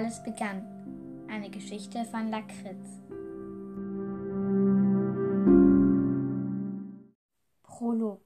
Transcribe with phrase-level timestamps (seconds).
[0.00, 0.62] alles begann.
[1.28, 2.88] Eine Geschichte von Lakritz.
[7.64, 8.20] Prolog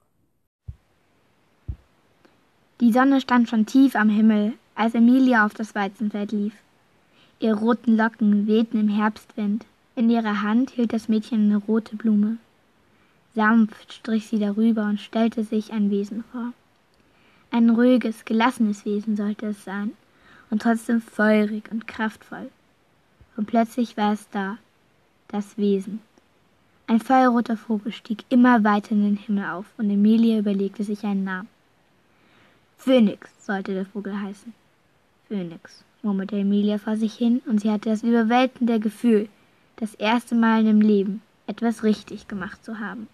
[2.79, 6.53] Die Sonne stand schon tief am Himmel, als Emilia auf das Weizenfeld lief.
[7.39, 9.65] Ihre roten Locken wehten im Herbstwind.
[9.97, 12.37] In ihrer Hand hielt das Mädchen eine rote Blume.
[13.33, 16.53] Sanft strich sie darüber und stellte sich ein Wesen vor.
[17.51, 19.91] Ein ruhiges, gelassenes Wesen sollte es sein
[20.49, 22.49] und trotzdem feurig und kraftvoll.
[23.37, 24.57] Und plötzlich war es da,
[25.27, 26.01] das Wesen.
[26.87, 31.23] Ein feuerroter Vogel stieg immer weiter in den Himmel auf und Emilia überlegte sich einen
[31.23, 31.49] Namen.
[32.77, 34.53] Phönix sollte der Vogel heißen.
[35.27, 39.27] Phönix, murmelte Emilia vor sich hin und sie hatte das überwältigende Gefühl,
[39.77, 43.07] das erste Mal in ihrem Leben etwas richtig gemacht zu haben.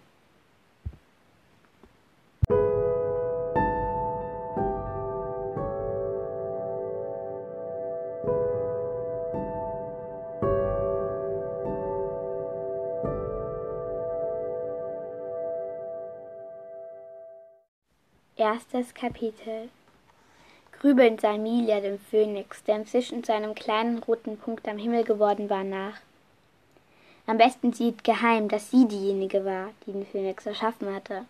[18.37, 19.69] Erstes Kapitel
[20.79, 25.49] Grübelnd sah Emilia dem Phönix, der inzwischen zu einem kleinen roten Punkt am Himmel geworden
[25.49, 25.99] war, nach.
[27.27, 31.25] Am besten sieht geheim, dass sie diejenige war, die den Phönix erschaffen hatte.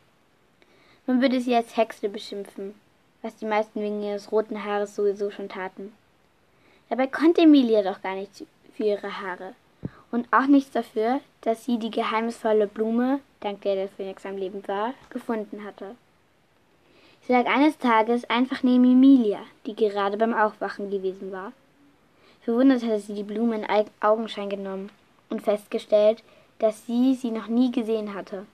[1.08, 2.76] Man würde sie als Hexe beschimpfen,
[3.24, 5.94] was die meisten wegen ihres roten Haares sowieso schon taten.
[6.90, 8.44] Dabei konnte Emilia doch gar nichts
[8.76, 9.56] für ihre Haare
[10.12, 14.66] und auch nichts dafür, dass sie die geheimnisvolle Blume, dank der der Phönix am Leben
[14.68, 15.96] war, gefunden hatte.
[17.32, 21.54] Sie lag eines Tages einfach neben Emilia, die gerade beim Aufwachen gewesen war.
[22.42, 24.90] Verwundert hatte sie die Blume in Augenschein genommen
[25.30, 26.24] und festgestellt,
[26.60, 28.46] dass sie sie noch nie gesehen hatte.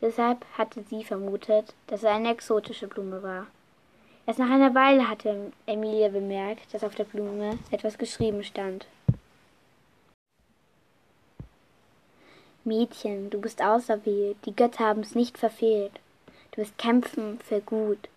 [0.00, 3.48] Deshalb hatte sie vermutet, dass es eine exotische Blume war.
[4.24, 8.86] Erst nach einer Weile hatte Emilia bemerkt, dass auf der Blume etwas geschrieben stand.
[12.62, 15.98] Mädchen, du bist auserwählt, die Götter haben es nicht verfehlt.
[16.56, 18.08] Du wirst kämpfen für gut,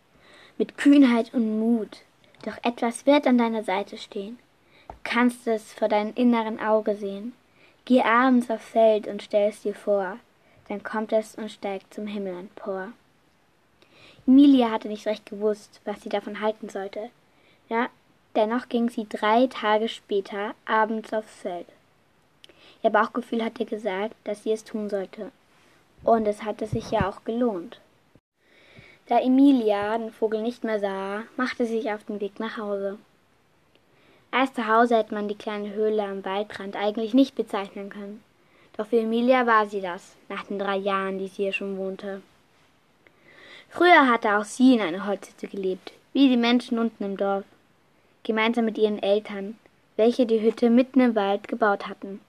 [0.58, 2.04] mit Kühnheit und Mut.
[2.46, 4.40] Doch etwas wird an deiner Seite stehen.
[4.88, 7.34] Du kannst es vor deinem inneren Auge sehen.
[7.84, 10.20] Geh abends aufs Feld und stell es dir vor.
[10.70, 12.94] Dann kommt es und steigt zum Himmel empor.
[14.26, 17.10] Emilia hatte nicht recht gewusst, was sie davon halten sollte.
[17.68, 17.90] Ja,
[18.38, 21.68] dennoch ging sie drei Tage später abends aufs Feld.
[22.84, 25.34] Ihr Bauchgefühl hatte gesagt, dass sie es tun sollte.
[26.06, 27.82] Und es hatte sich ja auch gelohnt.
[29.10, 33.00] Da Emilia den Vogel nicht mehr sah, machte sie sich auf den Weg nach Hause.
[34.30, 38.24] Als zu Hause hätte man die kleine Höhle am Waldrand eigentlich nicht bezeichnen können.
[38.78, 42.22] Doch für Emilia war sie das, nach den drei Jahren, die sie hier schon wohnte.
[43.72, 47.46] Früher hatte auch sie in einer Holzhütte gelebt, wie die Menschen unten im Dorf,
[48.22, 49.58] gemeinsam mit ihren Eltern,
[49.98, 52.22] welche die Hütte mitten im Wald gebaut hatten.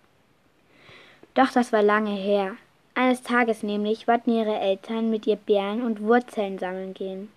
[1.34, 2.56] Doch das war lange her,
[3.00, 7.30] eines Tages nämlich wollten ihre Eltern mit ihr Beeren und Wurzeln sammeln gehen.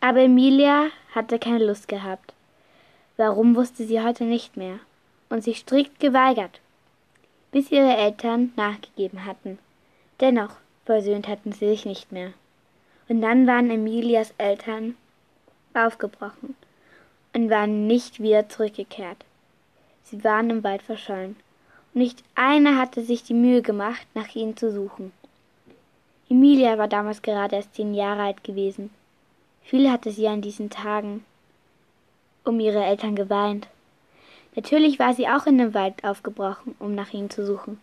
[0.00, 2.34] Aber Emilia hatte keine Lust gehabt.
[3.16, 4.80] Warum wusste sie heute nicht mehr
[5.28, 6.60] und sich strikt geweigert,
[7.52, 9.58] bis ihre Eltern nachgegeben hatten.
[10.20, 12.32] Dennoch versöhnt hatten sie sich nicht mehr.
[13.08, 14.96] Und dann waren Emilias Eltern
[15.72, 16.56] aufgebrochen
[17.32, 19.24] und waren nicht wieder zurückgekehrt.
[20.02, 21.36] Sie waren im Wald verschollen
[21.94, 25.12] nicht einer hatte sich die Mühe gemacht, nach ihnen zu suchen.
[26.30, 28.90] Emilia war damals gerade erst zehn Jahre alt gewesen.
[29.62, 31.24] Viel hatte sie an diesen Tagen
[32.44, 33.68] um ihre Eltern geweint.
[34.54, 37.78] Natürlich war sie auch in den Wald aufgebrochen, um nach ihnen zu suchen.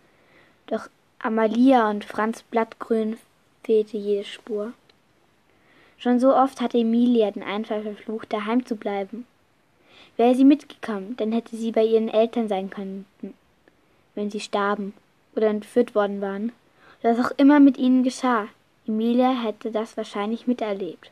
[0.68, 0.88] Doch
[1.20, 3.18] Amalia und Franz Blattgrün
[3.64, 4.74] fehlte jede Spur.
[5.98, 9.26] Schon so oft hatte Emilia den Einfall verflucht, daheim zu bleiben.
[10.18, 13.06] Wäre sie mitgekommen, dann hätte sie bei ihren Eltern sein können
[14.16, 14.94] wenn sie starben
[15.36, 16.52] oder entführt worden waren,
[17.02, 18.48] oder was auch immer mit ihnen geschah.
[18.88, 21.12] Emilia hätte das wahrscheinlich miterlebt.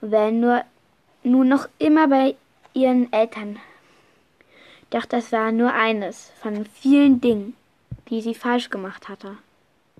[0.00, 0.62] Wäre nur
[1.22, 2.36] nun noch immer bei
[2.72, 3.58] ihren Eltern.
[4.90, 7.54] Doch das war nur eines von vielen Dingen,
[8.08, 9.36] die sie falsch gemacht hatte.